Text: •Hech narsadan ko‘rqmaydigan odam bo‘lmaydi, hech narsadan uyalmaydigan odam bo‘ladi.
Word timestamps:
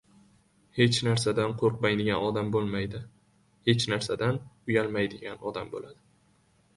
•Hech 0.77 0.99
narsadan 1.07 1.51
ko‘rqmaydigan 1.63 2.23
odam 2.29 2.49
bo‘lmaydi, 2.55 3.01
hech 3.69 3.85
narsadan 3.91 4.39
uyalmaydigan 4.73 5.45
odam 5.51 5.71
bo‘ladi. 5.75 6.01